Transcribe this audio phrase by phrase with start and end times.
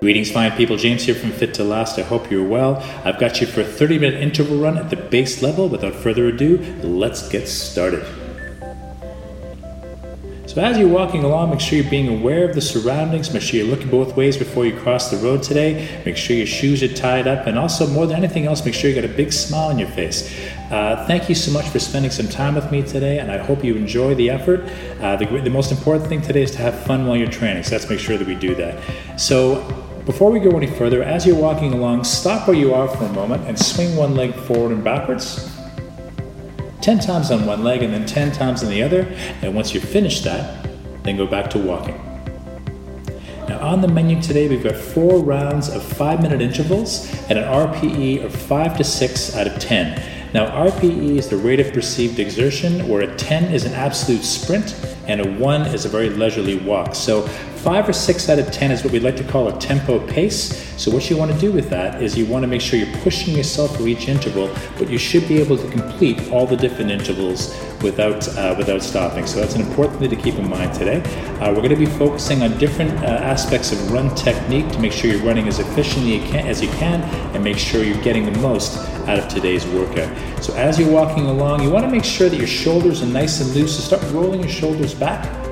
[0.00, 0.76] Greetings, fine people.
[0.76, 1.98] James here from Fit to Last.
[1.98, 2.76] I hope you're well.
[3.04, 5.68] I've got you for a 30 minute interval run at the base level.
[5.68, 8.06] Without further ado, let's get started.
[10.46, 13.32] So, as you're walking along, make sure you're being aware of the surroundings.
[13.32, 16.00] Make sure you're looking both ways before you cross the road today.
[16.06, 17.48] Make sure your shoes are tied up.
[17.48, 19.88] And also, more than anything else, make sure you got a big smile on your
[19.88, 20.32] face.
[20.70, 23.64] Uh, thank you so much for spending some time with me today, and I hope
[23.64, 24.60] you enjoy the effort.
[25.00, 27.74] Uh, the, the most important thing today is to have fun while you're training, so
[27.74, 28.80] let's make sure that we do that.
[29.18, 33.04] So, before we go any further, as you're walking along, stop where you are for
[33.04, 35.54] a moment and swing one leg forward and backwards.
[36.80, 39.02] 10 times on one leg and then 10 times on the other.
[39.42, 40.66] And once you've finished that,
[41.02, 41.94] then go back to walking.
[43.50, 47.44] Now, on the menu today, we've got four rounds of five minute intervals at an
[47.44, 50.32] RPE of 5 to 6 out of 10.
[50.32, 54.74] Now, RPE is the rate of perceived exertion, where a 10 is an absolute sprint
[55.06, 56.94] and a 1 is a very leisurely walk.
[56.94, 57.28] So,
[57.62, 60.64] Five or six out of 10 is what we like to call a tempo pace.
[60.80, 62.96] So, what you want to do with that is you want to make sure you're
[62.98, 66.92] pushing yourself for each interval, but you should be able to complete all the different
[66.92, 67.48] intervals
[67.82, 69.26] without, uh, without stopping.
[69.26, 71.02] So, that's an important thing to keep in mind today.
[71.40, 74.92] Uh, we're going to be focusing on different uh, aspects of run technique to make
[74.92, 77.02] sure you're running as efficiently as you can
[77.34, 78.78] and make sure you're getting the most
[79.08, 80.16] out of today's workout.
[80.44, 83.40] So, as you're walking along, you want to make sure that your shoulders are nice
[83.40, 83.76] and loose.
[83.76, 85.47] So, start rolling your shoulders back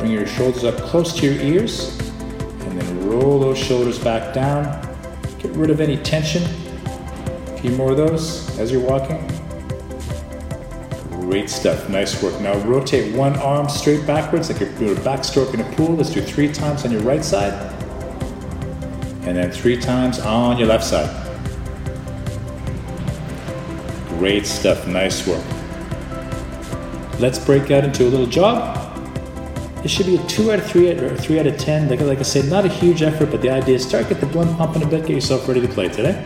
[0.00, 4.64] Bring your shoulders up close to your ears and then roll those shoulders back down.
[5.38, 6.42] Get rid of any tension.
[6.42, 9.18] A few more of those as you're walking.
[11.10, 11.86] Great stuff.
[11.90, 12.40] Nice work.
[12.40, 15.94] Now rotate one arm straight backwards like you're doing a backstroke in a pool.
[15.94, 17.52] Let's do three times on your right side
[19.24, 21.14] and then three times on your left side.
[24.18, 24.86] Great stuff.
[24.86, 25.44] Nice work.
[27.20, 28.79] Let's break out into a little jog.
[29.82, 31.88] This should be a two out of three or three out of ten.
[31.88, 34.26] Like, like I said, not a huge effort, but the idea is start get the
[34.26, 36.22] blood pumping a bit, get yourself ready to play today.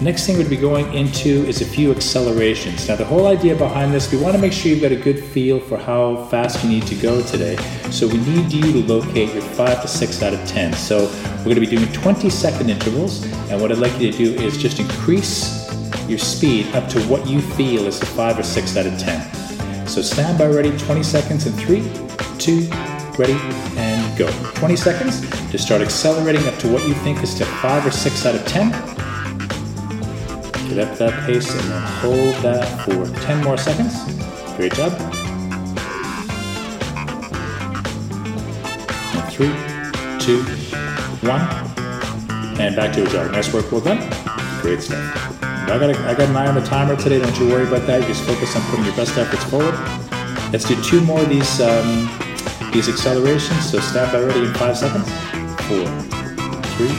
[0.00, 2.86] Next thing we'd be going into is a few accelerations.
[2.86, 5.18] Now, the whole idea behind this, we want to make sure you've got a good
[5.18, 7.56] feel for how fast you need to go today.
[7.90, 10.74] So we need you to locate your five to six out of 10.
[10.74, 11.06] So
[11.38, 13.24] we're going to be doing 20 second intervals.
[13.50, 15.66] And what I'd like you to do is just increase
[16.08, 19.45] your speed up to what you feel is a five or six out of 10.
[19.86, 21.82] So stand by ready, 20 seconds in three,
[22.38, 22.68] two,
[23.18, 23.38] ready,
[23.78, 24.28] and go.
[24.54, 25.20] 20 seconds
[25.50, 28.44] to start accelerating up to what you think is to five or six out of
[28.46, 28.70] 10.
[30.68, 33.94] Get up that pace and then hold that for 10 more seconds.
[34.56, 34.92] Great job.
[39.14, 39.54] And three,
[40.18, 40.42] two,
[41.26, 41.40] one,
[42.60, 43.30] and back to a jog.
[43.30, 43.98] Nice work, well done.
[44.60, 45.25] Great stuff.
[45.68, 47.18] I got, I got an eye on the timer today.
[47.18, 48.06] Don't you worry about that.
[48.06, 49.74] Just focus on putting your best efforts forward.
[50.52, 52.08] Let's do two more of these um,
[52.72, 53.68] these accelerations.
[53.68, 55.10] So stand by ready in five seconds.
[55.66, 55.86] Four,
[56.76, 56.94] three,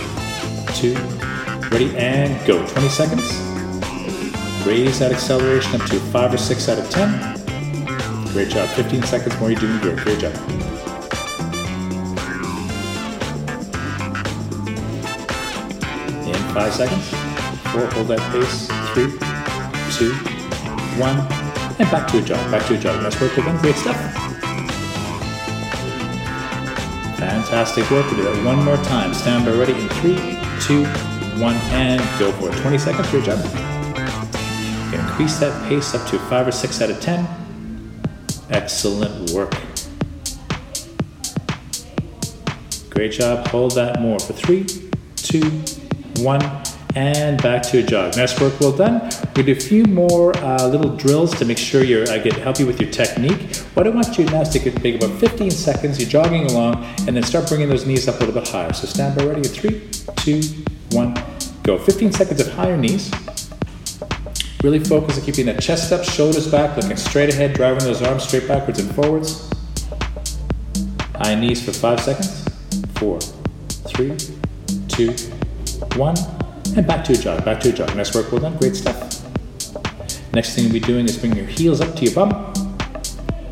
[0.75, 0.95] two,
[1.69, 2.67] ready, and go.
[2.67, 3.23] 20 seconds.
[4.67, 8.33] Raise that acceleration up to five or six out of 10.
[8.33, 8.67] Great job.
[8.69, 9.49] 15 seconds more.
[9.49, 9.97] You're doing great.
[9.99, 10.33] Great job.
[16.27, 17.26] In five seconds
[17.77, 19.11] four, hold that pace, three,
[19.93, 20.13] two,
[20.99, 21.19] one,
[21.79, 23.01] and back to a jog, back to a jog.
[23.03, 23.95] Nice work again, great stuff.
[27.17, 29.13] Fantastic work, we'll do that one more time.
[29.13, 30.17] Stand by ready in three,
[30.61, 30.85] two,
[31.41, 32.61] one, and go for it.
[32.61, 33.39] 20 seconds, great job.
[34.93, 37.27] increase that pace up to five or six out of 10.
[38.49, 39.53] Excellent work.
[42.89, 44.65] Great job, hold that more for three,
[45.15, 45.43] two,
[46.23, 46.41] one,
[46.95, 48.15] and back to a jog.
[48.17, 49.09] Nice work, well done.
[49.35, 52.59] We do a few more uh, little drills to make sure you're, I get help
[52.59, 53.55] you with your technique.
[53.73, 56.83] What I want you to now is to take about 15 seconds, you're jogging along,
[57.07, 58.73] and then start bringing those knees up a little bit higher.
[58.73, 59.87] So stand by ready, three,
[60.17, 60.41] two,
[60.91, 61.15] one,
[61.63, 61.77] go.
[61.77, 63.11] 15 seconds of higher knees.
[64.63, 68.23] Really focus on keeping that chest up, shoulders back, looking straight ahead, driving those arms
[68.23, 69.49] straight backwards and forwards.
[71.15, 72.43] High knees for five seconds.
[72.95, 74.17] Four, three,
[74.87, 75.11] two,
[75.95, 76.15] one.
[76.77, 77.95] And back to a jog, back to a jog.
[77.95, 79.23] Nice work, well done, great stuff.
[80.31, 82.53] Next thing you'll be doing is bring your heels up to your bum.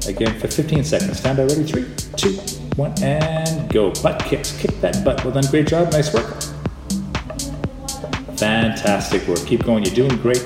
[0.07, 1.17] Again for 15 seconds.
[1.17, 2.33] Stand by ready, three, two,
[2.75, 3.91] one, and go.
[4.03, 5.25] Butt kicks, kick that butt.
[5.25, 6.39] Well done, great job, nice work.
[8.37, 9.39] Fantastic work.
[9.39, 10.45] Keep going, you're doing great.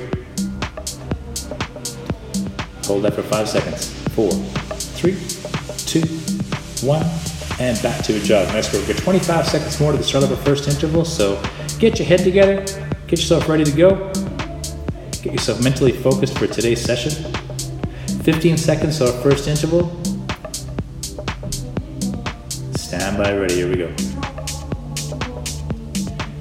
[2.85, 3.91] Hold that for five seconds.
[4.15, 5.17] Four, three,
[5.85, 6.07] two,
[6.87, 7.03] one,
[7.59, 8.47] and back to a jog.
[8.53, 8.87] Nice work.
[8.87, 11.43] We've got 25 seconds more to the start of our first interval, so
[11.79, 12.61] get your head together,
[13.07, 14.11] get yourself ready to go,
[15.21, 17.33] get yourself mentally focused for today's session.
[18.23, 19.89] 15 seconds our first interval.
[22.75, 23.55] Stand by ready.
[23.55, 23.89] Here we go.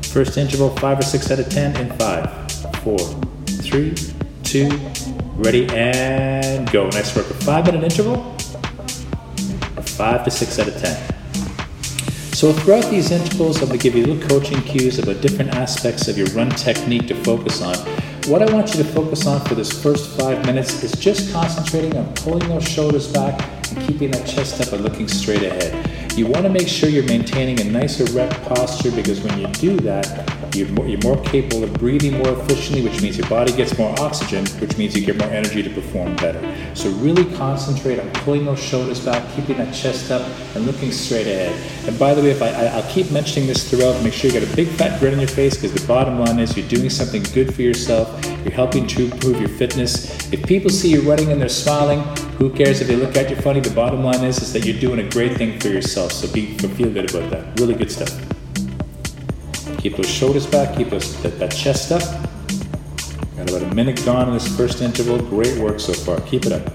[0.03, 2.51] First interval, five or six out of ten in five,
[2.83, 2.99] four,
[3.47, 3.95] three,
[4.43, 4.69] two,
[5.37, 6.89] ready, and go.
[6.89, 8.35] Nice work, a five minute interval,
[9.83, 11.18] five to six out of ten.
[12.39, 16.07] So throughout these intervals, I'm going to give you little coaching cues about different aspects
[16.07, 17.75] of your run technique to focus on.
[18.31, 21.97] What I want you to focus on for this first five minutes is just concentrating
[21.97, 23.43] on pulling those shoulders back
[23.73, 25.98] and keeping that chest up and looking straight ahead.
[26.19, 29.77] You want to make sure you're maintaining a nice erect posture because when you do
[29.77, 33.79] that, you're more, you're more, capable of breathing more efficiently, which means your body gets
[33.79, 36.43] more oxygen, which means you get more energy to perform better.
[36.75, 40.23] So really concentrate on pulling those shoulders back, keeping that chest up,
[40.57, 41.55] and looking straight ahead.
[41.87, 44.41] And by the way, if I, I, will keep mentioning this throughout, make sure you
[44.41, 46.91] get a big fat grin on your face because the bottom line is you're doing
[46.91, 48.09] something good for yourself.
[48.43, 50.33] You're helping to improve your fitness.
[50.33, 52.03] If people see you running and they're smiling,
[52.39, 53.59] who cares if they look at you funny?
[53.59, 56.13] The bottom line is, is that you're doing a great thing for yourself.
[56.13, 57.59] So be feel good about that.
[57.59, 58.11] Really good stuff.
[59.79, 60.77] Keep those shoulders back.
[60.77, 62.03] Keep those, that, that chest up.
[63.37, 65.19] Got about a minute gone in this first interval.
[65.19, 66.21] Great work so far.
[66.23, 66.73] Keep it up.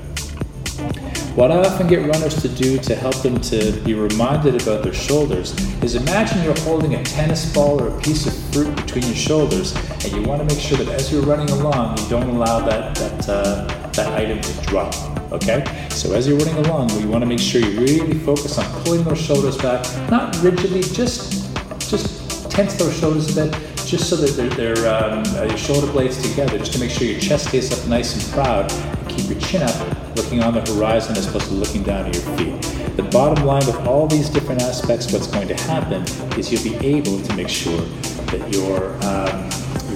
[1.36, 4.94] What I often get runners to do to help them to be reminded about their
[4.94, 9.15] shoulders is imagine you're holding a tennis ball or a piece of fruit between your
[9.15, 9.74] shoulders,
[10.04, 12.95] and you want to make sure that as you're running along, you don't allow that
[12.95, 15.12] that uh, that item to drop.
[15.33, 15.88] Okay?
[15.89, 19.03] So as you're running along, we want to make sure you really focus on pulling
[19.03, 21.44] those shoulders back, not rigidly, just
[21.89, 23.51] just tense those shoulders a bit,
[23.85, 27.07] just so that they're, they're um, uh, your shoulder blades together, just to make sure
[27.07, 30.62] your chest stays up nice and proud, and keep your chin up, looking on the
[30.74, 32.62] horizon as opposed to looking down at your feet.
[32.95, 36.03] The bottom line with all these different aspects, what's going to happen
[36.38, 39.50] is you'll be able to make sure that you're um,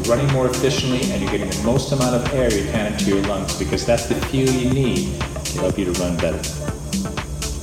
[0.07, 3.21] running more efficiently and you're getting the most amount of air you can into your
[3.23, 6.41] lungs because that's the fuel you need to help you to run better.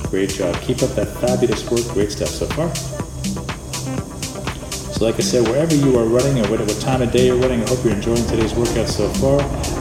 [0.09, 0.55] Great job.
[0.61, 1.83] Keep up that fabulous work.
[1.93, 2.73] Great stuff so far.
[4.93, 7.61] So like I said, wherever you are running or what time of day you're running,
[7.63, 9.37] I hope you're enjoying today's workout so far.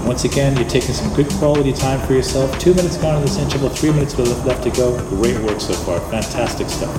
[0.06, 2.58] Once again, you're taking some good quality time for yourself.
[2.58, 4.98] Two minutes gone in this interval, three minutes left to go.
[5.10, 6.00] Great work so far.
[6.10, 6.94] Fantastic stuff.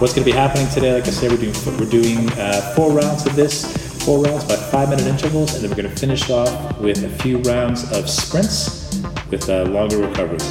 [0.00, 0.92] What's going to be happening today?
[0.92, 4.56] Like I said, we're doing, we're doing uh, four rounds of this four rounds by
[4.56, 8.10] five minute intervals, and then we're going to finish off with a few rounds of
[8.10, 9.00] sprints
[9.30, 10.42] with uh, longer recoveries.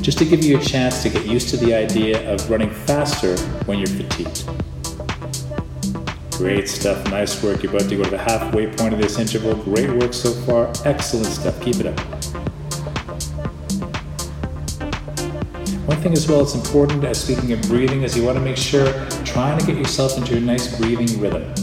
[0.00, 3.36] Just to give you a chance to get used to the idea of running faster
[3.66, 4.44] when you're fatigued.
[6.32, 7.62] Great stuff, nice work.
[7.62, 9.54] You're about to go to the halfway point of this interval.
[9.54, 11.60] Great work so far, excellent stuff.
[11.62, 12.00] Keep it up.
[15.86, 18.56] One thing as well, it's important as speaking of breathing, is you want to make
[18.56, 18.92] sure
[19.24, 21.54] trying to get yourself into a nice breathing rhythm.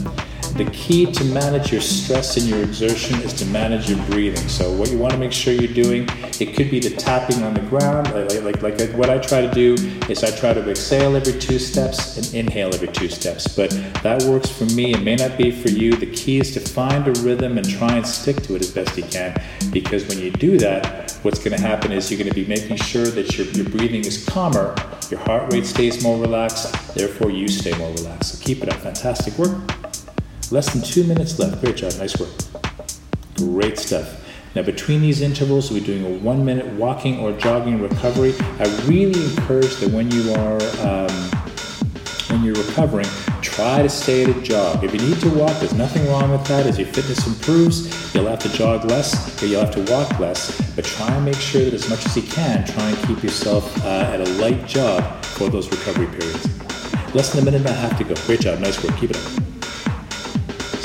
[0.55, 4.47] The key to manage your stress and your exertion is to manage your breathing.
[4.47, 6.07] So what you want to make sure you're doing,
[6.39, 8.13] it could be the tapping on the ground.
[8.13, 9.73] Like, like, like what I try to do
[10.09, 13.47] is I try to exhale every two steps and inhale every two steps.
[13.47, 13.71] But
[14.03, 14.93] that works for me.
[14.93, 15.95] It may not be for you.
[15.95, 18.95] The key is to find a rhythm and try and stick to it as best
[18.95, 19.41] you can.
[19.71, 22.77] Because when you do that, what's going to happen is you're going to be making
[22.77, 24.75] sure that your, your breathing is calmer,
[25.09, 28.35] your heart rate stays more relaxed, therefore you stay more relaxed.
[28.35, 28.79] So keep it up.
[28.81, 29.82] Fantastic work.
[30.53, 31.61] Less than two minutes left.
[31.61, 31.93] Great job.
[31.97, 32.29] Nice work.
[33.37, 34.23] Great stuff.
[34.53, 38.35] Now, between these intervals, we're doing a one minute walking or jogging recovery.
[38.59, 41.11] I really encourage that when you are um,
[42.29, 43.07] when you're recovering,
[43.41, 44.83] try to stay at a jog.
[44.83, 46.67] If you need to walk, there's nothing wrong with that.
[46.67, 50.55] As your fitness improves, you'll have to jog less or you'll have to walk less.
[50.75, 53.83] But try and make sure that as much as you can, try and keep yourself
[53.83, 56.45] uh, at a light jog for those recovery periods.
[57.15, 58.13] Less than a minute and a half to go.
[58.27, 58.59] Great job.
[58.59, 58.95] Nice work.
[58.97, 59.52] Keep it up.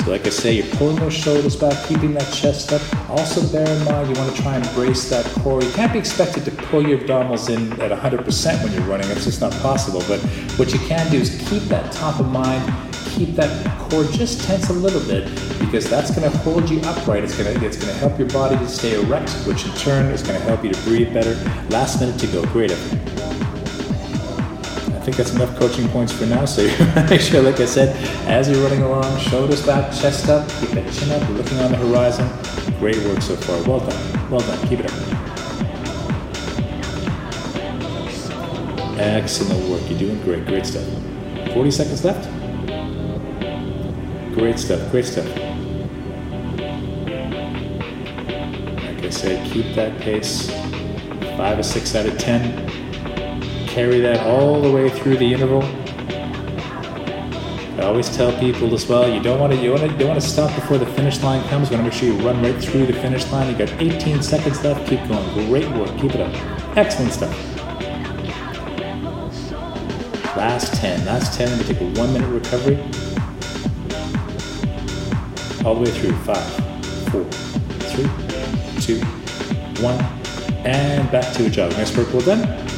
[0.09, 2.81] Like I say, you're pulling those shoulders back, keeping that chest up.
[3.11, 5.61] Also bear in mind you want to try and brace that core.
[5.61, 9.07] You can't be expected to pull your abdominals in at 100% when you're running.
[9.11, 10.01] It's just not possible.
[10.07, 10.19] But
[10.57, 12.73] what you can do is keep that top of mind,
[13.11, 15.25] keep that core just tense a little bit
[15.59, 17.23] because that's going to hold you upright.
[17.23, 20.07] It's going to it's going to help your body to stay erect, which in turn
[20.07, 21.35] is going to help you to breathe better.
[21.69, 22.43] Last minute to go.
[22.47, 23.48] Great effort
[24.99, 26.45] think that's enough coaching points for now.
[26.49, 26.63] So
[27.09, 27.95] make sure, like I said,
[28.27, 31.77] as you're running along, shoulders back, chest up, keep that chin up, looking on the
[31.77, 32.27] horizon.
[32.79, 33.61] Great work so far.
[33.67, 34.31] Well done.
[34.31, 34.67] Well done.
[34.67, 34.97] Keep it up.
[38.99, 39.81] Excellent work.
[39.89, 40.45] You're doing great.
[40.45, 40.85] Great stuff.
[41.53, 42.29] 40 seconds left.
[44.33, 44.91] Great stuff.
[44.91, 45.27] Great stuff.
[48.83, 50.49] Like I said, keep that pace.
[51.37, 52.88] Five or six out of ten
[53.69, 55.63] carry that all the way through the interval.
[57.79, 60.19] I always tell people as well, you don't want to you want to, you want
[60.19, 61.69] to stop before the finish line comes.
[61.69, 63.49] You want to make sure you run right through the finish line.
[63.49, 64.85] You got 18 seconds left.
[64.89, 65.47] Keep going.
[65.47, 65.95] Great work.
[65.97, 66.77] Keep it up.
[66.77, 67.31] Excellent stuff.
[70.35, 71.05] Last 10.
[71.05, 72.77] Last 10, we take a one minute recovery.
[75.63, 76.13] All the way through.
[76.23, 76.43] Five,
[77.09, 77.23] four,
[77.91, 78.09] three,
[78.81, 78.99] two,
[79.81, 79.99] one,
[80.65, 81.71] and back to a jog.
[81.73, 82.68] Nice work, well done.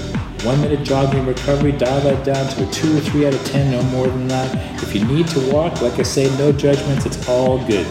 [0.44, 3.70] One minute jogging recovery, dial that down to a two or three out of 10,
[3.70, 4.82] no more than that.
[4.82, 7.86] If you need to walk, like I say, no judgments, it's all good.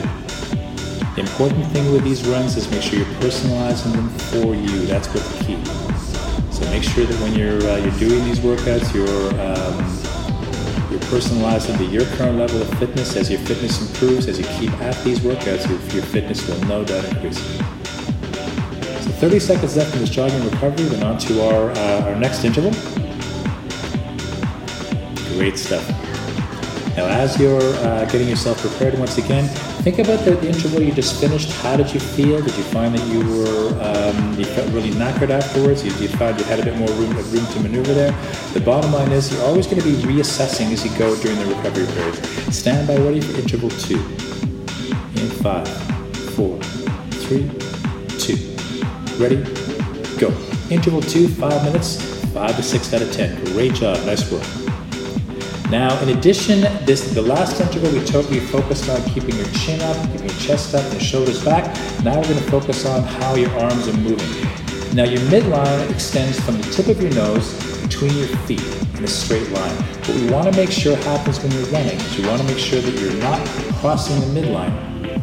[1.15, 4.85] The important thing with these runs is make sure you're personalizing them for you.
[4.87, 5.65] That's what the key.
[6.51, 11.79] So make sure that when you're uh, you're doing these workouts, you're um, you're personalizing
[11.79, 13.15] to your current level of fitness.
[13.17, 16.85] As your fitness improves, as you keep at these workouts, your, your fitness will no
[16.85, 17.80] doubt increase.
[19.21, 20.87] So 30 seconds left in this jogging recovery.
[20.87, 22.71] Then on to our uh, our next interval.
[25.37, 25.87] Great stuff.
[26.97, 29.47] Now, as you're uh, getting yourself prepared once again,
[29.85, 31.53] think about the, the, interval you just finished.
[31.61, 32.41] How did you feel?
[32.41, 35.85] Did you find that you were um, you felt really knackered afterwards?
[35.85, 38.13] You, you found you had a bit more room, room to maneuver there?
[38.55, 41.55] The bottom line is you're always going to be reassessing as you go during the
[41.55, 42.15] recovery period.
[42.55, 43.99] Stand by ready for interval two.
[45.21, 45.69] In five,
[46.35, 46.59] four,
[47.29, 47.70] three.
[49.21, 49.37] Ready?
[50.17, 50.33] Go.
[50.71, 52.01] Interval two, five minutes,
[52.33, 53.37] five to six out of ten.
[53.53, 53.99] Great job.
[54.07, 54.43] Nice work.
[55.71, 59.95] Now, in addition, this the last interval we we focused on keeping your chin up,
[60.07, 61.67] keeping your chest up, and your shoulders back.
[62.03, 64.97] Now we're going to focus on how your arms are moving.
[64.97, 68.65] Now your midline extends from the tip of your nose between your feet
[68.97, 69.77] in a straight line.
[70.07, 72.59] What we want to make sure happens when you're running is you want to make
[72.59, 73.47] sure that you're not
[73.81, 74.73] crossing the midline,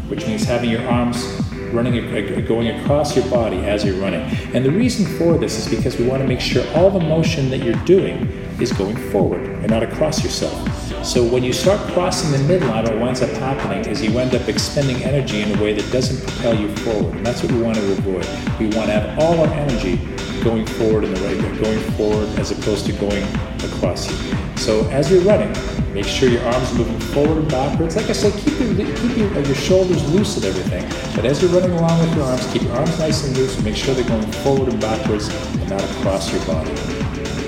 [0.07, 4.21] which means having your arms running going across your body as you're running.
[4.53, 7.49] And the reason for this is because we want to make sure all the motion
[7.49, 8.27] that you're doing
[8.59, 11.05] is going forward and not across yourself.
[11.05, 14.47] So when you start crossing the midline, what winds up happening is you end up
[14.49, 17.15] expending energy in a way that doesn't propel you forward.
[17.15, 18.25] And that's what we want to avoid.
[18.59, 19.97] We want to have all our energy
[20.43, 23.23] going forward in the right way, going forward as opposed to going
[23.63, 24.46] across you.
[24.57, 25.53] So as you're running,
[25.93, 27.95] make sure your arms are moving forward and backwards.
[27.95, 30.83] Like I said, keep your, keep your, your shoulders loose and everything.
[31.15, 33.63] But as you're running along with your arms, keep your arms nice and loose and
[33.63, 36.73] make sure they're going forward and backwards and not across your body.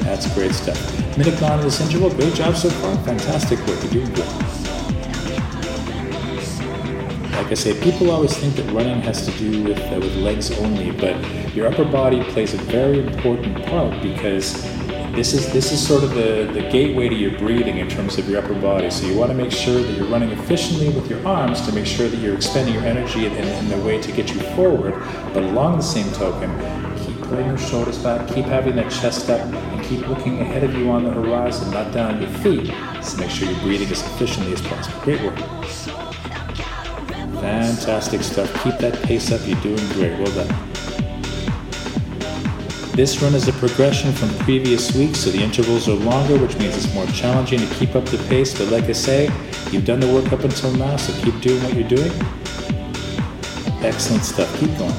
[0.03, 0.79] That's great stuff.
[1.17, 2.09] Minute gone in this interval.
[2.11, 2.95] Great job so far.
[3.03, 3.81] Fantastic work.
[3.83, 4.25] You're doing good.
[7.33, 10.51] Like I say, people always think that running has to do with uh, with legs
[10.59, 11.15] only, but
[11.55, 14.63] your upper body plays a very important part because
[15.15, 18.29] this is this is sort of the, the gateway to your breathing in terms of
[18.29, 18.89] your upper body.
[18.89, 21.85] So you want to make sure that you're running efficiently with your arms to make
[21.85, 24.93] sure that you're expending your energy in, in a way to get you forward.
[25.33, 26.49] But along the same token,
[26.99, 30.73] keep pulling your shoulders back, keep having that chest up, and keep looking ahead of
[30.75, 32.73] you on the horizon, not down at your feet.
[33.03, 34.99] So make sure you're breathing as efficiently as possible.
[35.01, 35.37] Great work.
[37.41, 38.63] Fantastic stuff.
[38.63, 39.41] Keep that pace up.
[39.47, 40.19] You're doing great.
[40.19, 40.68] Well done.
[42.99, 46.75] This run is a progression from previous weeks, so the intervals are longer, which means
[46.75, 48.53] it's more challenging to keep up the pace.
[48.53, 49.31] But like I say,
[49.71, 52.11] you've done the work up until now, so keep doing what you're doing.
[53.81, 54.53] Excellent stuff.
[54.59, 54.91] Keep going.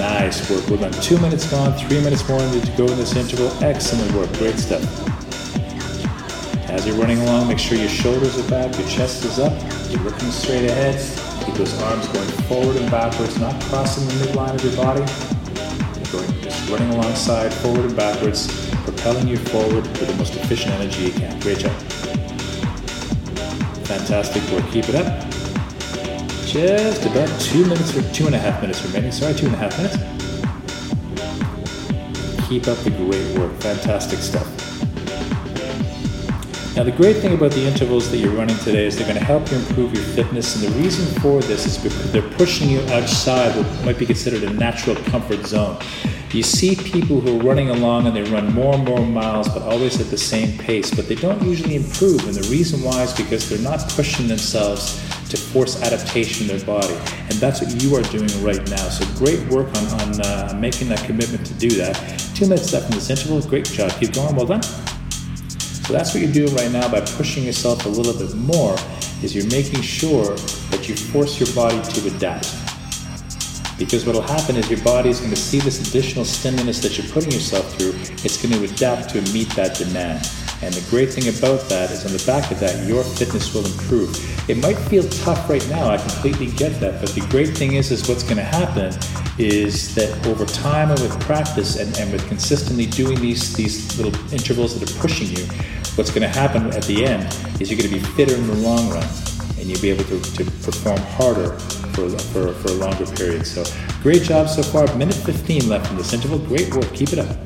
[0.00, 0.66] Nice work.
[0.70, 0.92] We're done.
[1.02, 3.52] Two minutes gone, three minutes more to go in this interval.
[3.62, 4.32] Excellent work.
[4.38, 4.82] Great stuff.
[6.70, 9.52] As you're running along, make sure your shoulders are back, your chest is up,
[9.90, 11.31] you're looking straight ahead.
[11.44, 15.00] Keep those arms going forward and backwards, not crossing the midline of your body.
[16.00, 20.74] You're going, just running alongside, forward and backwards, propelling you forward with the most efficient
[20.74, 21.38] energy you can.
[21.40, 21.72] Great job.
[23.86, 24.64] Fantastic work.
[24.70, 25.32] Keep it up
[26.52, 29.10] just about two minutes or two and a half minutes remaining.
[29.10, 29.96] Sorry, two and a half minutes.
[32.46, 33.52] Keep up the great work.
[33.62, 34.61] Fantastic stuff.
[36.74, 39.24] Now, the great thing about the intervals that you're running today is they're going to
[39.24, 40.56] help you improve your fitness.
[40.56, 44.42] And the reason for this is because they're pushing you outside what might be considered
[44.44, 45.78] a natural comfort zone.
[46.32, 49.60] You see people who are running along and they run more and more miles, but
[49.60, 52.26] always at the same pace, but they don't usually improve.
[52.26, 54.98] And the reason why is because they're not pushing themselves
[55.28, 56.94] to force adaptation in their body.
[56.94, 58.88] And that's what you are doing right now.
[58.88, 61.96] So great work on, on uh, making that commitment to do that.
[62.34, 63.42] Two minutes left in this interval.
[63.42, 63.90] Great job.
[64.00, 64.34] Keep going.
[64.34, 64.62] Well done.
[65.92, 68.74] So that's what you're doing right now by pushing yourself a little bit more
[69.22, 70.34] is you're making sure
[70.70, 72.50] that you force your body to adapt.
[73.78, 76.96] Because what will happen is your body is going to see this additional stimulus that
[76.96, 77.92] you're putting yourself through.
[78.24, 80.26] It's going to adapt to meet that demand.
[80.62, 83.66] And the great thing about that is on the back of that, your fitness will
[83.66, 84.16] improve.
[84.48, 87.90] It might feel tough right now, I completely get that, but the great thing is,
[87.90, 88.94] is what's going to happen
[89.38, 94.14] is that over time and with practice and, and with consistently doing these, these little
[94.32, 95.46] intervals that are pushing you,
[95.96, 97.24] what's going to happen at the end
[97.60, 99.06] is you're going to be fitter in the long run
[99.58, 101.58] and you'll be able to, to perform harder
[101.94, 103.46] for, for, for a longer period.
[103.46, 103.62] So
[104.02, 104.92] great job so far.
[104.96, 106.38] Minute 15 left in this interval.
[106.38, 106.92] Great work.
[106.94, 107.36] Keep it up.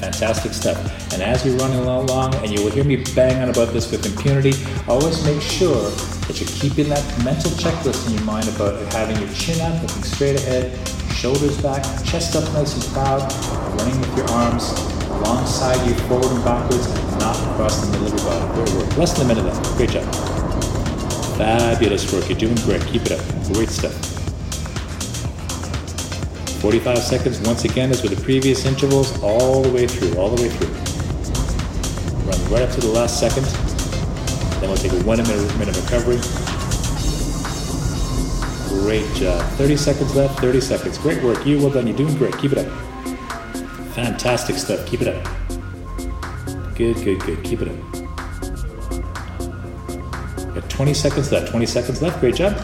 [0.00, 0.78] Fantastic stuff.
[1.12, 4.04] And as you're running along, and you will hear me bang on about this with
[4.04, 4.52] impunity,
[4.88, 5.90] always make sure
[6.26, 10.02] that you're keeping that mental checklist in your mind about having your chin up, looking
[10.02, 10.76] straight ahead,
[11.12, 13.20] shoulders back, chest up nice and proud,
[13.78, 14.72] running with your arms
[15.22, 18.54] alongside you, forward and backwards, across the middle of your body.
[18.54, 18.96] Great work.
[18.96, 19.76] Less than a minute left.
[19.76, 20.04] Great job.
[21.36, 22.28] Fabulous work.
[22.28, 22.84] You're doing great.
[22.86, 23.52] Keep it up.
[23.52, 23.92] Great stuff.
[26.62, 30.40] 45 seconds, once again, as with the previous intervals, all the way through, all the
[30.40, 30.68] way through.
[32.24, 33.44] Run right up to the last second.
[34.60, 36.18] Then we'll take a one minute, minute recovery.
[38.68, 39.42] Great job.
[39.54, 40.98] 30 seconds left, 30 seconds.
[40.98, 41.44] Great work.
[41.44, 41.88] You well done.
[41.88, 42.38] You're doing great.
[42.38, 42.72] Keep it up.
[43.94, 44.86] Fantastic stuff.
[44.86, 45.41] Keep it up.
[46.74, 47.44] Good, good, good.
[47.44, 47.76] Keep it up.
[50.54, 51.50] Got 20 seconds left.
[51.50, 52.18] 20 seconds left.
[52.20, 52.56] Great job.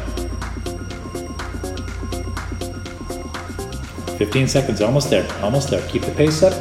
[4.16, 4.80] 15 seconds.
[4.80, 5.30] Almost there.
[5.42, 5.86] Almost there.
[5.88, 6.54] Keep the pace up.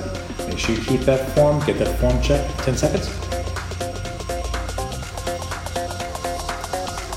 [0.48, 1.66] Make sure you keep that form.
[1.66, 2.60] Get that form checked.
[2.60, 3.08] 10 seconds.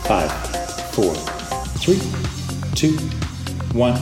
[0.06, 0.30] Five,
[0.94, 1.14] four,
[1.78, 2.00] three,
[2.75, 2.96] two,
[3.76, 3.94] one,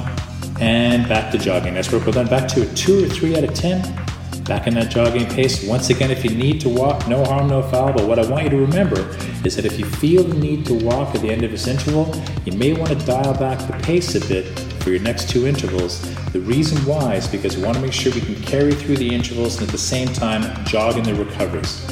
[0.60, 1.74] and back to jogging.
[1.74, 2.28] That's work well done.
[2.28, 4.07] Back to a two or three out of 10.
[4.48, 5.62] Back in that jogging pace.
[5.66, 7.92] Once again, if you need to walk, no harm, no foul.
[7.92, 9.14] But what I want you to remember
[9.44, 12.16] is that if you feel the need to walk at the end of this interval,
[12.46, 16.00] you may want to dial back the pace a bit for your next two intervals.
[16.32, 19.14] The reason why is because we want to make sure we can carry through the
[19.14, 21.86] intervals and at the same time jog in the recoveries.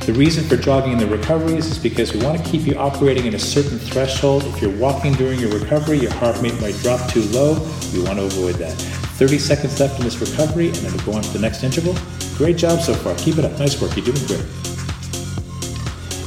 [0.00, 3.26] The reason for jogging in the recoveries is because we want to keep you operating
[3.26, 4.44] at a certain threshold.
[4.44, 7.54] If you're walking during your recovery, your heart rate might drop too low.
[7.94, 8.76] We want to avoid that.
[9.22, 11.94] 30 seconds left in this recovery, and then we'll go on to the next interval.
[12.36, 13.14] Great job so far.
[13.18, 13.56] Keep it up.
[13.56, 13.94] Nice work.
[13.94, 14.44] You're doing great.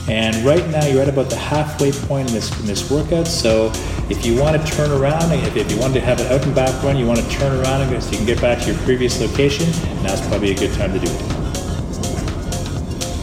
[0.08, 3.28] And right now you're at about the halfway point in this in this workout.
[3.28, 3.74] So
[4.10, 6.56] if you want to turn around, if, if you want to have an out and
[6.56, 8.82] back run, you want to turn around and so you can get back to your
[8.84, 9.68] previous location,
[10.02, 11.20] now's probably a good time to do it.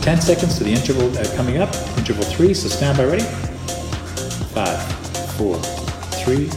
[0.03, 3.25] 10 seconds to the interval uh, coming up, interval three, so stand by ready.
[4.53, 4.83] Five,
[5.39, 5.57] four,
[6.21, 6.51] three,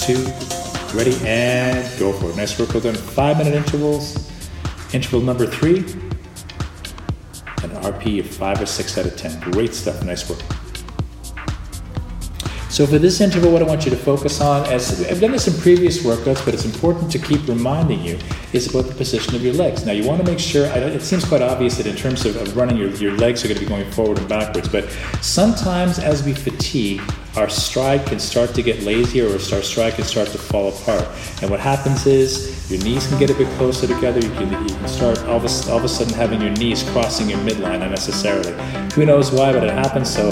[0.00, 0.63] two,
[0.94, 2.36] ready, and go for it.
[2.36, 2.94] Nice work, well done.
[2.94, 4.30] Five minute intervals.
[4.92, 5.78] Interval number three,
[7.62, 9.50] an RP of five or six out of 10.
[9.50, 10.40] Great stuff, nice work.
[12.74, 15.46] So for this interval, what I want you to focus on, as I've done this
[15.46, 18.18] in previous workouts, but it's important to keep reminding you,
[18.52, 19.86] is about the position of your legs.
[19.86, 22.56] Now you want to make sure, it seems quite obvious that in terms of, of
[22.56, 24.90] running, your, your legs are going to be going forward and backwards, but
[25.22, 27.00] sometimes as we fatigue,
[27.36, 31.06] our stride can start to get lazier or our stride can start to fall apart.
[31.42, 34.18] And what happens is your knees can get a bit closer together.
[34.18, 36.82] You can, you can start all of, a, all of a sudden having your knees
[36.90, 38.52] crossing your midline unnecessarily.
[38.94, 40.12] Who knows why, but it happens.
[40.12, 40.30] So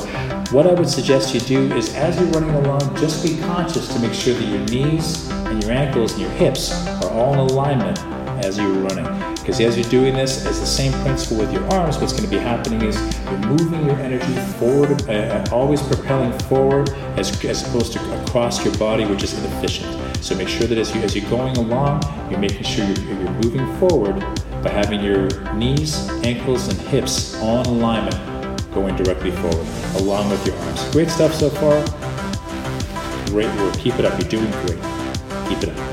[0.52, 3.98] what I would suggest you do is as you're running along, just be conscious to
[4.00, 7.98] make sure that your knees and your ankles and your hips are all in alignment
[8.44, 9.06] as you're running.
[9.36, 12.30] Because as you're doing this, as the same principle with your arms, what's going to
[12.30, 17.66] be happening is you're moving your energy forward, uh, uh, always propelling forward as, as
[17.66, 20.22] opposed to across your body, which is inefficient.
[20.22, 23.32] So make sure that as, you, as you're going along, you're making sure you're, you're
[23.42, 24.20] moving forward
[24.62, 28.31] by having your knees, ankles, and hips all in alignment
[28.72, 30.84] going directly forward, along with your arms.
[30.90, 31.84] Great stuff so far.
[33.26, 33.74] Great work.
[33.78, 34.18] Keep it up.
[34.20, 34.80] You're doing great.
[35.48, 35.92] Keep it up.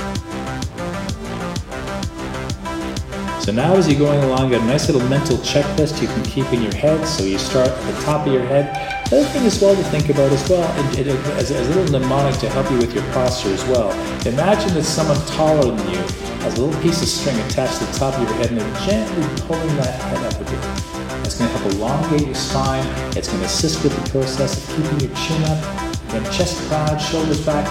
[3.42, 6.24] So now as you're going along, you got a nice little mental checklist you can
[6.24, 7.06] keep in your head.
[7.08, 8.90] So you start at the top of your head.
[9.10, 12.00] The other thing as well to think about as well, it, as, as, a little
[12.00, 13.92] mnemonic to help you with your posture as well.
[14.28, 15.98] Imagine that someone taller than you
[16.44, 18.86] has a little piece of string attached to the top of your head and they're
[18.86, 20.99] gently pulling that head up a bit.
[21.30, 22.84] It's going to help elongate your spine.
[23.16, 25.64] It's going to assist with the process of keeping your chin up,
[26.08, 27.68] then chest proud, shoulders back,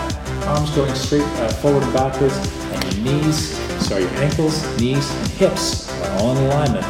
[0.46, 5.28] arms going straight uh, forward and backwards, and your knees so your ankles, knees, and
[5.30, 6.84] hips are all in alignment.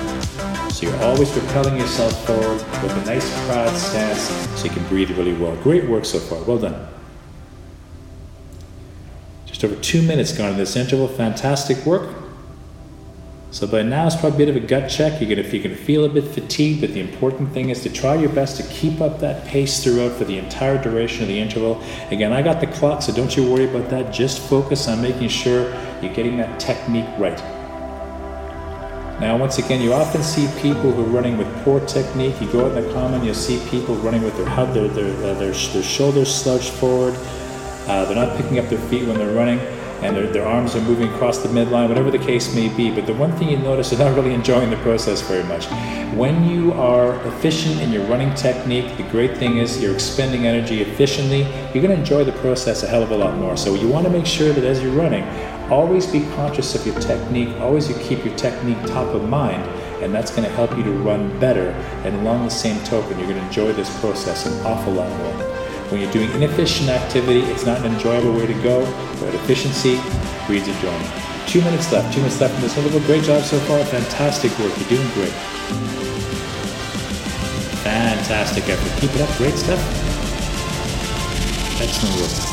[0.71, 4.21] So you're always propelling yourself forward with a nice proud stance
[4.61, 5.57] so you can breathe really well.
[5.63, 6.43] Great work so far.
[6.43, 6.87] Well done.
[9.47, 11.09] Just over two minutes gone in this interval.
[11.09, 12.28] Fantastic work.
[13.51, 15.21] So by now it's probably a bit of a gut check.
[15.21, 18.15] You're gonna, you can feel a bit fatigued, but the important thing is to try
[18.15, 21.83] your best to keep up that pace throughout for the entire duration of the interval.
[22.11, 24.13] Again, I got the clock, so don't you worry about that.
[24.13, 25.71] Just focus on making sure
[26.03, 27.39] you're getting that technique right.
[29.19, 32.41] Now, once again, you often see people who are running with poor technique.
[32.43, 35.35] You go out in the common, you'll see people running with their their their, their,
[35.35, 37.15] their shoulders slouched forward.
[37.89, 39.59] Uh, they're not picking up their feet when they're running
[40.03, 42.91] and their, their arms are moving across the midline, whatever the case may be.
[42.91, 45.67] But the one thing you notice, is they're not really enjoying the process very much.
[46.15, 50.83] When you are efficient in your running technique, the great thing is you're expending energy
[50.83, 53.57] efficiently, you're going to enjoy the process a hell of a lot more.
[53.57, 55.25] So you want to make sure that as you're running,
[55.71, 59.63] always be conscious of your technique, always you keep your technique top of mind
[60.03, 61.71] and that's going to help you to run better.
[62.05, 65.48] And along the same token, you're going to enjoy this process an awful lot more.
[65.91, 68.85] When you're doing inefficient activity, it's not an enjoyable way to go,
[69.21, 69.99] but efficiency
[70.47, 71.11] breeds enjoyment.
[71.47, 73.01] Two minutes left, two minutes left in this interval.
[73.01, 73.83] Great job so far.
[73.87, 74.77] Fantastic work.
[74.79, 75.33] You're doing great.
[77.83, 79.01] Fantastic effort.
[79.01, 79.35] Keep it up.
[79.39, 79.81] Great stuff.
[81.81, 82.48] Excellent work.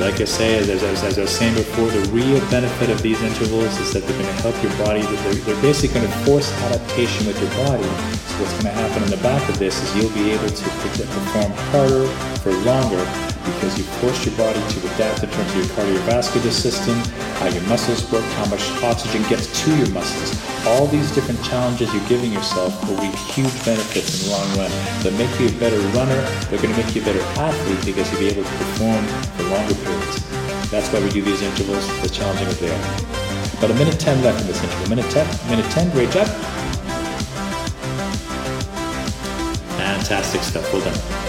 [0.00, 3.20] Like I say, as, as, as, I was saying before, the real benefit of these
[3.20, 5.02] intervals is that they're going to help your body.
[5.02, 7.84] They're, they're basically going to force adaptation with your body.
[7.84, 10.64] So what's going to happen in the back of this is you'll be able to
[10.64, 12.06] perform harder
[12.40, 16.96] for longer because you force your body to adapt in terms of your cardiovascular system,
[17.40, 20.36] how your muscles work, how much oxygen gets to your muscles.
[20.66, 24.70] All these different challenges you're giving yourself will reap huge benefits in the long run.
[25.02, 26.20] They'll make you a better runner.
[26.48, 29.04] They're going to make you a better athlete because you'll be able to perform
[29.36, 30.20] for longer periods.
[30.70, 33.20] That's why we do these intervals, as challenging as they are.
[33.58, 34.88] About a minute 10 left in this interval.
[34.88, 36.26] Minute 10, minute 10, great job.
[39.76, 41.19] Fantastic stuff, well done.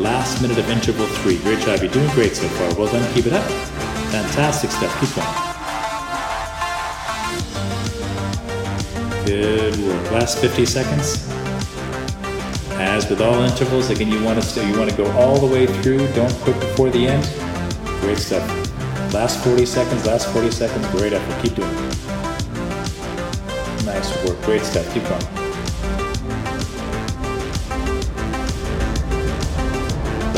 [0.00, 1.36] Last minute of interval three.
[1.40, 2.74] Great job, you're doing great so far.
[2.74, 3.44] Well done, keep it up.
[4.10, 5.28] Fantastic stuff, keep going.
[9.26, 10.10] Good work.
[10.10, 11.28] Last 50 seconds.
[12.80, 15.66] As with all intervals, again, you want to you want to go all the way
[15.66, 16.10] through.
[16.14, 17.28] Don't quit before the end.
[18.00, 18.42] Great stuff.
[19.12, 20.06] Last 40 seconds.
[20.06, 20.86] Last 40 seconds.
[20.92, 21.42] Great effort.
[21.42, 21.96] Keep doing it.
[23.84, 24.40] Nice work.
[24.46, 24.90] Great stuff.
[24.94, 25.39] Keep going.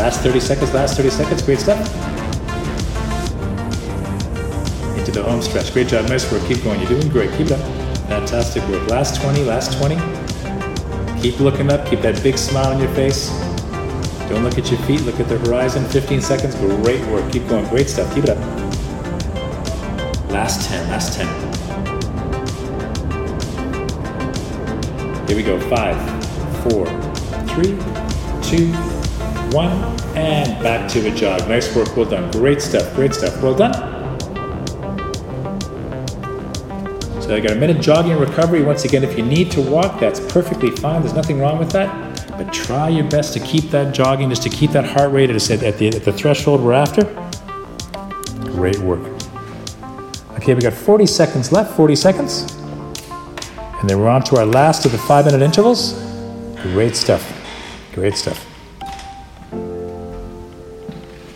[0.03, 0.75] Last 30 seconds.
[0.75, 1.43] Last 30 seconds.
[1.43, 1.79] Great stuff.
[4.99, 5.73] Into the home stretch.
[5.73, 6.09] Great job.
[6.09, 6.43] Nice work.
[6.49, 6.81] Keep going.
[6.81, 7.31] You're doing great.
[7.38, 7.61] Keep it up.
[8.09, 8.88] Fantastic work.
[8.88, 9.45] Last 20.
[9.45, 9.95] Last 20.
[11.23, 13.29] Keep looking up, keep that big smile on your face.
[14.29, 15.85] Don't look at your feet, look at the horizon.
[15.85, 17.31] 15 seconds, great work.
[17.31, 18.12] Keep going, great stuff.
[18.12, 18.38] Keep it up.
[20.33, 21.29] Last 10, last 10.
[25.29, 25.61] Here we go.
[25.71, 25.97] Five,
[26.65, 26.87] four,
[27.55, 27.79] three,
[28.43, 28.91] two,
[29.53, 29.71] one,
[30.17, 31.49] and back to a jog.
[31.49, 32.31] Nice work, well done.
[32.31, 33.43] Great stuff, great stuff.
[33.43, 33.73] Well done.
[37.23, 38.62] So I got a minute jogging recovery.
[38.62, 41.03] Once again, if you need to walk, that's perfectly fine.
[41.03, 42.29] There's nothing wrong with that.
[42.37, 45.41] But try your best to keep that jogging, just to keep that heart rate at
[45.41, 47.05] the, at the threshold we're after.
[48.53, 49.09] Great work.
[50.38, 52.53] Okay, we got 40 seconds left, 40 seconds.
[53.81, 55.93] And then we're on to our last of the five minute intervals.
[56.62, 57.23] Great stuff.
[57.93, 58.52] Great stuff.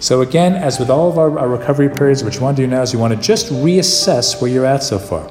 [0.06, 2.68] So, again, as with all of our, our recovery periods, what you want to do
[2.68, 5.26] now is you want to just reassess where you're at so far.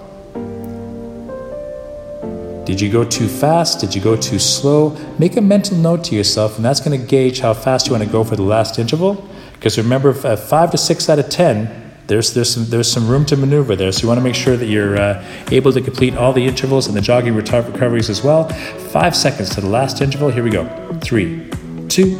[2.65, 3.79] Did you go too fast?
[3.79, 4.89] Did you go too slow?
[5.17, 8.03] Make a mental note to yourself, and that's going to gauge how fast you want
[8.03, 9.25] to go for the last interval.
[9.53, 13.37] Because remember, five to six out of ten, there's there's some there's some room to
[13.37, 13.93] maneuver there.
[13.93, 16.87] So you want to make sure that you're uh, able to complete all the intervals
[16.87, 18.49] and the jogging recoveries as well.
[18.91, 20.31] Five seconds to the last interval.
[20.31, 20.67] Here we go.
[21.01, 21.49] Three,
[21.87, 22.19] two,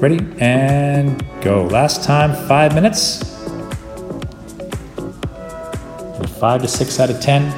[0.00, 1.64] ready, and go.
[1.64, 3.22] Last time, five minutes.
[6.38, 7.52] Five to six out of ten.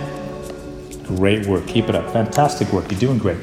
[1.04, 1.66] Great work.
[1.68, 2.12] Keep it up.
[2.12, 2.90] Fantastic work.
[2.90, 3.38] You're doing great.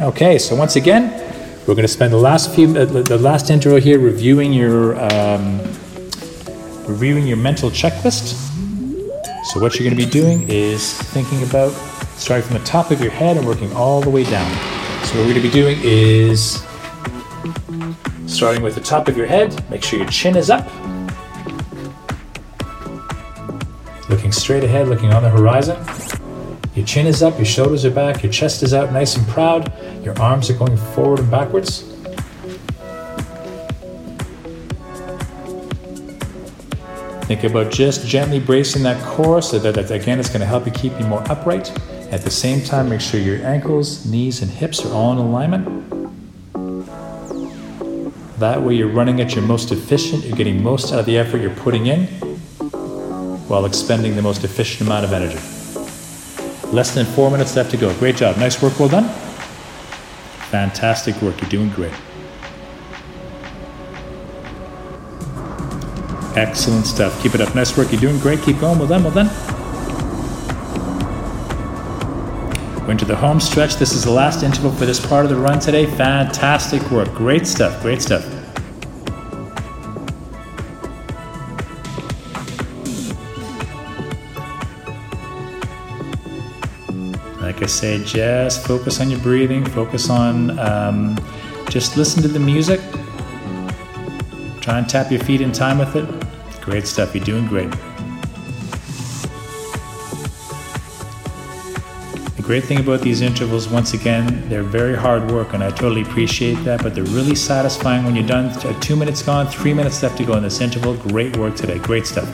[0.00, 1.10] Okay, so once again,
[1.66, 5.58] we're going to spend the last few, uh, the last intro here reviewing your, um,
[6.86, 8.34] reviewing your mental checklist.
[9.44, 11.72] So what you're going to be doing is thinking about
[12.16, 14.50] starting from the top of your head and working all the way down.
[15.04, 16.64] So what we're going to be doing is
[18.32, 19.62] starting with the top of your head.
[19.70, 20.68] Make sure your chin is up.
[24.12, 25.76] looking straight ahead, looking on the horizon.
[26.74, 29.72] Your chin is up, your shoulders are back, your chest is out nice and proud,
[30.04, 31.82] your arms are going forward and backwards.
[37.26, 40.66] Think about just gently bracing that core so that, that again it's going to help
[40.66, 41.70] you keep you more upright.
[42.12, 46.01] At the same time, make sure your ankles, knees, and hips are all in alignment.
[48.42, 51.40] That way, you're running at your most efficient, you're getting most out of the effort
[51.40, 52.06] you're putting in
[53.46, 55.38] while expending the most efficient amount of energy.
[56.74, 57.96] Less than four minutes left to go.
[58.00, 58.36] Great job.
[58.38, 58.80] Nice work.
[58.80, 59.08] Well done.
[60.50, 61.40] Fantastic work.
[61.40, 61.92] You're doing great.
[66.34, 67.22] Excellent stuff.
[67.22, 67.54] Keep it up.
[67.54, 67.92] Nice work.
[67.92, 68.42] You're doing great.
[68.42, 68.76] Keep going.
[68.76, 69.04] Well done.
[69.04, 69.28] Well done.
[72.82, 73.76] We're into the home stretch.
[73.76, 75.86] This is the last interval for this part of the run today.
[75.86, 77.14] Fantastic work.
[77.14, 77.80] Great stuff.
[77.82, 78.31] Great stuff.
[87.80, 91.16] I just focus on your breathing, focus on um,
[91.70, 92.80] just listen to the music.
[94.60, 96.06] Try and tap your feet in time with it.
[96.60, 96.86] Great.
[96.86, 97.14] Stuff.
[97.14, 97.70] You're doing great.
[102.36, 106.02] The great thing about these intervals, once again, they're very hard work, and I totally
[106.02, 108.52] appreciate that, but they're really satisfying when you're done.
[108.80, 110.94] Two minutes gone, three minutes left to go in this interval.
[110.94, 111.78] Great work today.
[111.78, 112.28] Great stuff.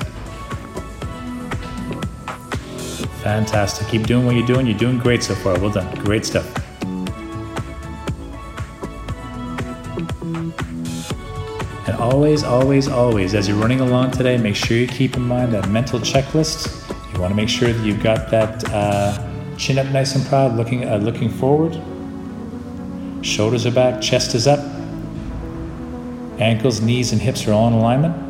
[3.29, 3.89] Fantastic.
[3.89, 4.67] Keep doing what you're doing.
[4.67, 5.61] You're doing great so far.
[5.61, 5.95] Well done.
[5.97, 6.47] Great stuff.
[11.87, 15.53] And always, always, always, as you're running along today, make sure you keep in mind
[15.53, 16.91] that mental checklist.
[17.13, 19.23] You want to make sure that you've got that uh,
[19.59, 21.75] chin up nice and proud, looking, uh, looking forward.
[23.23, 24.61] Shoulders are back, chest is up.
[26.41, 28.28] Ankles, knees, and hips are all in alignment.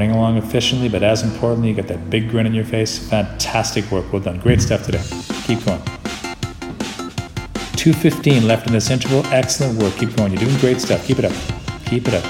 [0.00, 2.98] Running along efficiently, but as importantly, you got that big grin on your face.
[3.10, 4.10] Fantastic work.
[4.10, 4.40] Well done.
[4.40, 5.02] Great stuff today.
[5.44, 5.82] Keep going.
[7.76, 9.26] 215 left in this interval.
[9.26, 9.94] Excellent work.
[9.96, 10.32] Keep going.
[10.32, 11.06] You're doing great stuff.
[11.06, 11.34] Keep it up.
[11.84, 12.24] Keep it up.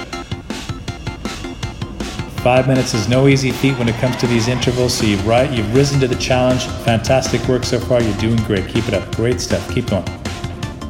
[2.41, 5.49] Five minutes is no easy feat when it comes to these intervals, so you've, right,
[5.53, 6.67] you've risen to the challenge.
[6.85, 8.03] Fantastic work so far.
[8.03, 8.67] You're doing great.
[8.67, 9.15] Keep it up.
[9.15, 9.63] Great stuff.
[9.73, 10.07] Keep going.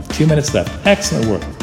[0.08, 0.86] Two minutes left.
[0.86, 1.59] Excellent work.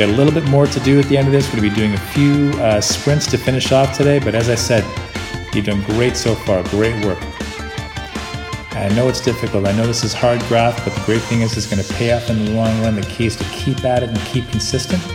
[0.00, 1.46] Got a little bit more to do at the end of this.
[1.52, 4.48] We're going to be doing a few uh, sprints to finish off today, but as
[4.48, 4.82] I said,
[5.54, 6.62] you've done great so far.
[6.70, 7.18] Great work.
[8.72, 9.66] I know it's difficult.
[9.66, 12.12] I know this is hard graph, but the great thing is it's going to pay
[12.12, 12.94] off in the long run.
[12.94, 15.06] The key is to keep at it and keep consistent.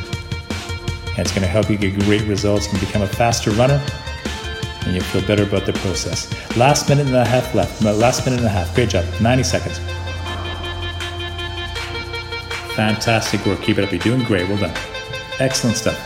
[1.09, 3.83] And it's going to help you get great results and become a faster runner.
[4.81, 6.31] And you'll feel better about the process.
[6.55, 7.81] Last minute and a half left.
[7.81, 8.75] Last minute and a half.
[8.75, 9.05] Great job.
[9.19, 9.79] 90 seconds.
[12.75, 13.61] Fantastic work.
[13.61, 13.91] Keep it up.
[13.91, 14.49] You're doing great.
[14.49, 14.75] Well done.
[15.39, 15.97] Excellent stuff.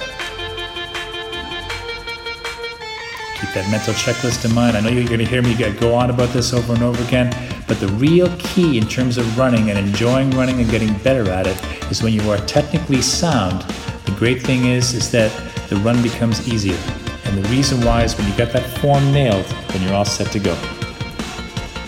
[3.40, 4.78] Keep that mental checklist in mind.
[4.78, 7.34] I know you're going to hear me go on about this over and over again,
[7.68, 11.48] but the real key in terms of running and enjoying running and getting better at
[11.48, 13.62] it is when you are technically sound.
[14.06, 15.32] The great thing is, is that
[15.70, 16.78] the run becomes easier.
[17.26, 20.32] And the reason why is when you got that form nailed, then you're all set
[20.34, 20.54] to go.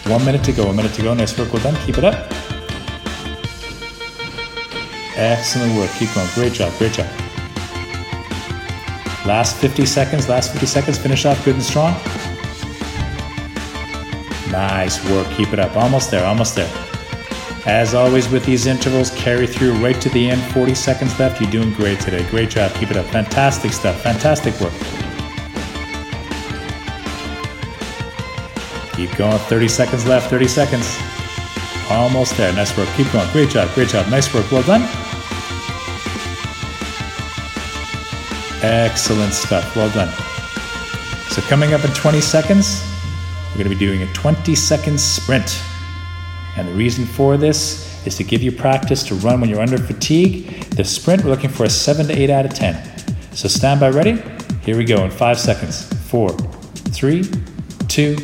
[0.09, 1.13] One minute to go, one minute to go.
[1.13, 1.75] Nice work, well done.
[1.85, 2.40] Keep it up.
[5.21, 5.91] Excellent work.
[5.91, 6.27] Keep going.
[6.33, 6.75] Great job.
[6.79, 7.05] Great job.
[9.23, 10.27] Last 50 seconds.
[10.27, 10.97] Last 50 seconds.
[10.97, 11.93] Finish off good and strong.
[14.51, 15.29] Nice work.
[15.37, 15.77] Keep it up.
[15.77, 16.25] Almost there.
[16.25, 16.71] Almost there.
[17.67, 20.41] As always with these intervals, carry through right to the end.
[20.53, 21.39] 40 seconds left.
[21.39, 22.27] You're doing great today.
[22.31, 22.73] Great job.
[22.73, 23.05] Keep it up.
[23.05, 24.01] Fantastic stuff.
[24.01, 24.73] Fantastic work.
[28.95, 29.37] Keep going.
[29.37, 30.31] 30 seconds left.
[30.31, 30.97] 30 seconds.
[31.91, 32.51] Almost there.
[32.53, 32.89] Nice work.
[32.97, 33.29] Keep going.
[33.29, 33.71] Great job.
[33.75, 34.09] Great job.
[34.09, 34.51] Nice work.
[34.51, 35.00] Well done.
[38.61, 39.75] Excellent stuff.
[39.75, 40.09] Well done.
[41.29, 42.83] So, coming up in 20 seconds,
[43.51, 45.59] we're going to be doing a 20 second sprint.
[46.57, 49.77] And the reason for this is to give you practice to run when you're under
[49.77, 50.63] fatigue.
[50.75, 53.33] The sprint, we're looking for a 7 to 8 out of 10.
[53.33, 54.21] So, stand by ready.
[54.63, 55.91] Here we go in five seconds.
[56.09, 56.29] Four,
[56.91, 57.23] three,
[57.87, 58.15] two,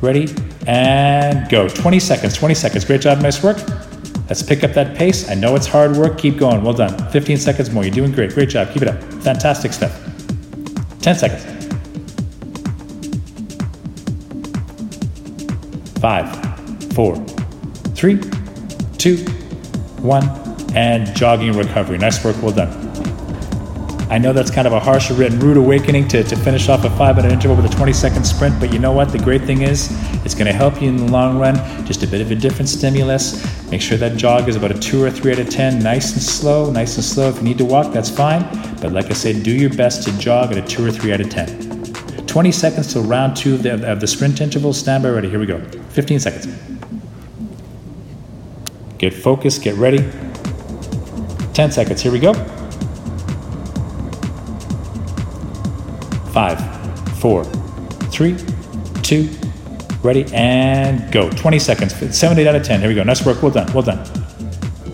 [0.00, 0.34] ready,
[0.66, 1.68] and go.
[1.68, 2.34] 20 seconds.
[2.34, 2.84] 20 seconds.
[2.86, 3.20] Great job.
[3.20, 3.58] Nice work.
[4.28, 5.30] Let's pick up that pace.
[5.30, 6.18] I know it's hard work.
[6.18, 6.62] Keep going.
[6.62, 7.10] Well done.
[7.10, 7.84] 15 seconds more.
[7.84, 8.34] You're doing great.
[8.34, 8.72] Great job.
[8.72, 9.02] Keep it up.
[9.22, 9.92] Fantastic stuff.
[11.00, 11.44] 10 seconds.
[16.00, 17.16] Five, four,
[17.94, 18.20] three,
[18.98, 19.16] two,
[20.02, 20.28] one,
[20.74, 21.98] and jogging recovery.
[21.98, 22.40] Nice work.
[22.42, 22.85] Well done.
[24.08, 27.16] I know that's kind of a harsh rude awakening to, to finish off a five
[27.16, 29.10] minute interval with a 20 second sprint, but you know what?
[29.10, 29.88] The great thing is,
[30.24, 31.56] it's going to help you in the long run.
[31.84, 33.42] Just a bit of a different stimulus.
[33.68, 36.22] Make sure that jog is about a two or three out of 10, nice and
[36.22, 37.30] slow, nice and slow.
[37.30, 38.42] If you need to walk, that's fine.
[38.80, 41.20] But like I said, do your best to jog at a two or three out
[41.20, 41.66] of 10.
[42.26, 44.72] 20 seconds till round two of the, of the sprint interval.
[44.72, 45.28] Stand by ready.
[45.28, 45.60] Here we go.
[45.90, 46.46] 15 seconds.
[48.98, 49.98] Get focused, get ready.
[51.54, 52.02] 10 seconds.
[52.02, 52.55] Here we go.
[56.36, 56.60] Five,
[57.18, 57.44] four,
[58.12, 58.36] three,
[59.02, 59.30] two,
[60.02, 61.30] ready, and go.
[61.30, 62.14] 20 seconds.
[62.14, 62.80] 7, 8 out of 10.
[62.80, 63.02] Here we go.
[63.04, 63.42] Nice work.
[63.42, 63.72] Well done.
[63.72, 64.04] Well done.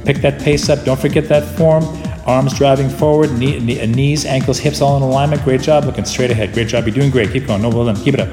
[0.05, 0.85] Pick that pace up.
[0.85, 1.83] Don't forget that form.
[2.27, 5.43] Arms driving forward, knee, knee, uh, knees, ankles, hips all in alignment.
[5.43, 5.83] Great job.
[5.83, 6.53] Looking straight ahead.
[6.53, 6.87] Great job.
[6.87, 7.33] You're doing great.
[7.33, 7.61] Keep going.
[7.61, 7.97] No, well done.
[7.97, 8.29] Keep it up.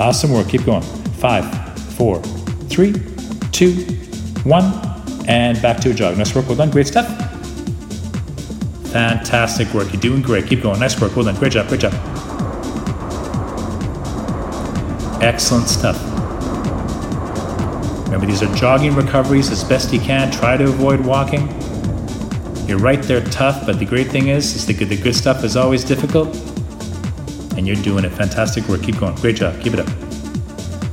[0.00, 0.48] Awesome work.
[0.48, 0.82] Keep going.
[0.82, 2.20] Five, four,
[2.68, 2.92] three,
[3.52, 3.72] two,
[4.42, 4.64] one,
[5.28, 6.18] and back to a jog.
[6.18, 6.48] Nice work.
[6.48, 6.72] Well done.
[6.72, 7.27] Great stuff.
[8.92, 9.92] Fantastic work.
[9.92, 10.46] You're doing great.
[10.46, 10.80] Keep going.
[10.80, 11.14] Nice work.
[11.14, 11.36] Well done.
[11.36, 11.68] Great job.
[11.68, 11.92] Great job.
[15.22, 15.96] Excellent stuff.
[18.04, 20.30] Remember, these are jogging recoveries as best you can.
[20.30, 21.46] Try to avoid walking.
[22.66, 25.44] You're right there tough, but the great thing is, is the good, the good stuff
[25.44, 26.34] is always difficult.
[27.56, 28.10] And you're doing it.
[28.10, 28.82] Fantastic work.
[28.82, 29.14] Keep going.
[29.16, 29.60] Great job.
[29.60, 29.88] Keep it up.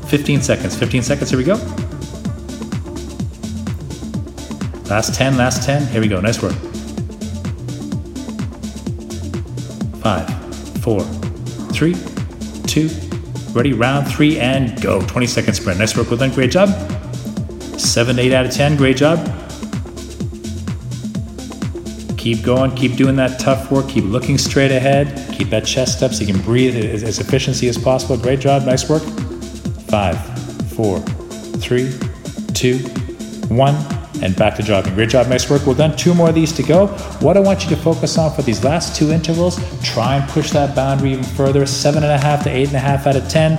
[0.10, 0.76] 15 seconds.
[0.76, 1.30] 15 seconds.
[1.30, 1.56] Here we go.
[4.90, 5.88] Last 10, last 10.
[5.88, 6.20] Here we go.
[6.20, 6.56] Nice work.
[10.06, 10.30] Five,
[10.84, 11.02] four,
[11.74, 11.96] three,
[12.68, 12.92] two,
[13.54, 13.74] ready.
[13.74, 15.02] Round three and go.
[15.02, 15.80] 20 second sprint.
[15.80, 16.30] Nice work, well done.
[16.30, 16.70] Great job.
[17.80, 18.78] Seven, eight out of 10.
[18.78, 19.18] Great job.
[22.20, 26.14] Keep going, keep doing that tough work, keep looking straight ahead, keep that chest up
[26.14, 28.16] so you can breathe as, as efficiency as possible.
[28.16, 29.02] Great job, nice work.
[29.90, 30.24] Five,
[30.74, 31.92] four, three,
[32.54, 32.78] two,
[33.50, 33.74] one,
[34.22, 34.94] and back to jogging.
[34.96, 35.66] Great job, nice work.
[35.66, 35.96] Well done.
[35.96, 36.88] Two more of these to go.
[37.20, 40.52] What I want you to focus on for these last two intervals, try and push
[40.52, 41.66] that boundary even further.
[41.66, 43.54] Seven and a half to eight and a half out of 10.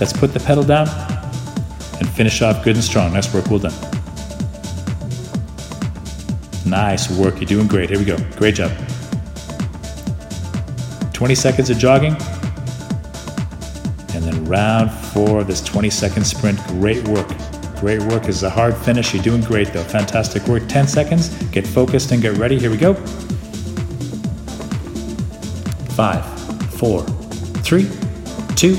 [0.00, 0.88] Let's put the pedal down
[1.98, 3.12] and finish off good and strong.
[3.12, 3.74] Nice work, well done.
[6.66, 7.36] Nice work.
[7.36, 7.90] You're doing great.
[7.90, 8.16] Here we go.
[8.36, 8.70] Great job.
[11.12, 12.16] 20 seconds of jogging.
[14.14, 16.58] And then round four of this 20 second sprint.
[16.68, 17.28] Great work.
[17.80, 18.28] Great work.
[18.28, 19.14] Is a hard finish.
[19.14, 19.82] You're doing great though.
[19.82, 20.68] Fantastic work.
[20.68, 21.30] 10 seconds.
[21.46, 22.58] Get focused and get ready.
[22.58, 22.92] Here we go.
[25.96, 26.24] Five,
[26.74, 27.02] four,
[27.62, 27.88] three,
[28.54, 28.76] two,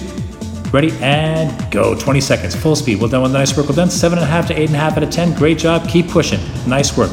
[0.71, 1.95] ready, and go.
[1.95, 2.55] 20 seconds.
[2.55, 2.99] Full speed.
[2.99, 3.23] Well done.
[3.23, 3.67] with Well, nice work.
[3.67, 3.89] Well done.
[3.89, 5.33] Seven and a half to eight and a half out of 10.
[5.33, 5.89] Great job.
[5.89, 6.39] Keep pushing.
[6.67, 7.11] Nice work.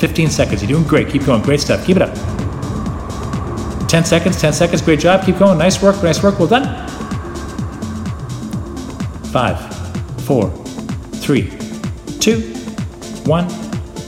[0.00, 0.62] 15 seconds.
[0.62, 1.08] You're doing great.
[1.08, 1.42] Keep going.
[1.42, 1.86] Great stuff.
[1.86, 2.14] Keep it up.
[3.88, 4.40] 10 seconds.
[4.40, 4.82] 10 seconds.
[4.82, 5.24] Great job.
[5.24, 5.58] Keep going.
[5.58, 6.02] Nice work.
[6.02, 6.40] Nice work.
[6.40, 6.88] Well done.
[9.30, 9.60] Five,
[10.22, 10.50] four,
[11.30, 11.48] three,
[12.18, 12.40] two,
[13.24, 13.46] one,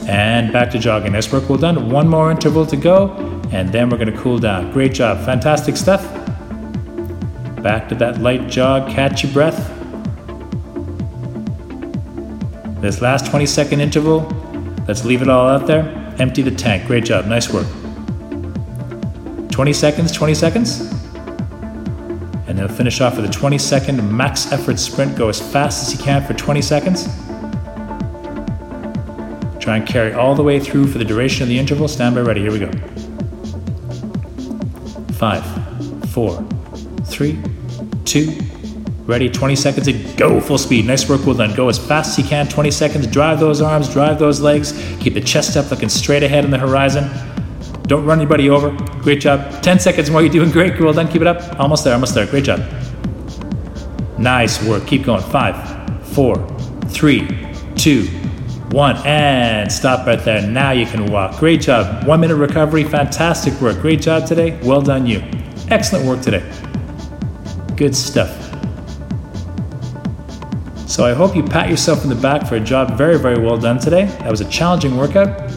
[0.09, 1.13] and back to jogging.
[1.13, 1.47] Nice work.
[1.47, 1.89] Well done.
[1.89, 3.11] One more interval to go,
[3.53, 4.73] and then we're to cool down.
[4.73, 5.23] Great job.
[5.23, 6.03] Fantastic stuff.
[7.63, 8.91] Back to that light jog.
[8.91, 9.55] Catch your breath.
[12.81, 14.27] This last 20 second interval,
[14.85, 15.85] Let's leave it all out there.
[16.19, 16.87] Empty the tank.
[16.87, 17.25] Great job.
[17.27, 17.67] Nice work.
[19.49, 20.92] 20 seconds, 20 seconds.
[22.53, 25.17] And then finish off with a 20 second max effort sprint.
[25.17, 27.05] Go as fast as you can for 20 seconds.
[29.59, 31.87] Try and carry all the way through for the duration of the interval.
[31.87, 32.41] Stand by ready.
[32.41, 32.71] Here we go.
[35.13, 35.43] Five,
[36.11, 36.43] four,
[37.05, 37.41] three,
[38.05, 38.37] two,
[39.07, 40.85] Ready, 20 seconds and go full speed.
[40.85, 41.53] Nice work, well done.
[41.55, 43.07] Go as fast as you can, 20 seconds.
[43.07, 44.71] Drive those arms, drive those legs.
[45.01, 47.09] Keep the chest up, looking straight ahead in the horizon.
[47.93, 48.71] Don't run anybody over.
[49.03, 49.61] Great job.
[49.61, 50.79] 10 seconds more, you're doing great.
[50.79, 51.59] Well done, keep it up.
[51.59, 52.25] Almost there, almost there.
[52.25, 52.59] Great job.
[54.17, 55.21] Nice work, keep going.
[55.21, 56.37] Five, four,
[56.87, 57.27] three,
[57.75, 58.07] two,
[58.71, 60.41] one, and stop right there.
[60.41, 61.37] Now you can walk.
[61.37, 62.07] Great job.
[62.07, 63.79] One minute recovery, fantastic work.
[63.79, 64.59] Great job today.
[64.63, 65.21] Well done, you.
[65.69, 66.41] Excellent work today.
[67.75, 68.31] Good stuff.
[70.89, 73.59] So I hope you pat yourself in the back for a job very, very well
[73.59, 74.05] done today.
[74.05, 75.52] That was a challenging workout.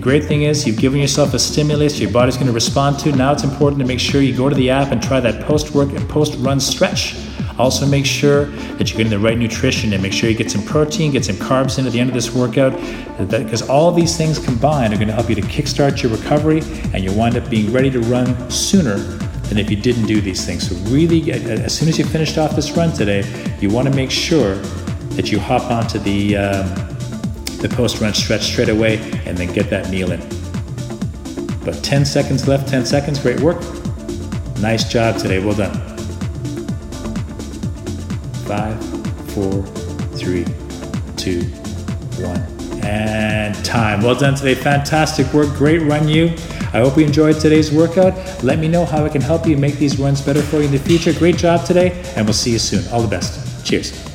[0.00, 3.12] Great thing is, you've given yourself a stimulus your body's going to respond to.
[3.12, 5.74] Now it's important to make sure you go to the app and try that post
[5.74, 7.16] work and post run stretch.
[7.58, 10.62] Also, make sure that you're getting the right nutrition and make sure you get some
[10.62, 12.72] protein, get some carbs in at the end of this workout,
[13.28, 16.62] because all these things combined are going to help you to kickstart your recovery
[16.94, 18.96] and you'll wind up being ready to run sooner
[19.50, 20.70] than if you didn't do these things.
[20.70, 23.22] So, really, as soon as you finished off this run today,
[23.60, 24.54] you want to make sure
[25.10, 26.89] that you hop onto the, um,
[27.60, 30.20] the post run stretch straight away and then get that meal in.
[31.64, 33.60] But 10 seconds left, 10 seconds, great work.
[34.60, 35.74] Nice job today, well done.
[38.46, 38.82] Five,
[39.32, 39.62] four,
[40.16, 40.44] three,
[41.16, 41.42] two,
[42.22, 42.40] one,
[42.82, 44.02] and time.
[44.02, 46.34] Well done today, fantastic work, great run, you.
[46.72, 48.14] I hope you enjoyed today's workout.
[48.42, 50.72] Let me know how I can help you make these runs better for you in
[50.72, 51.12] the future.
[51.12, 52.86] Great job today, and we'll see you soon.
[52.92, 53.66] All the best.
[53.66, 54.09] Cheers.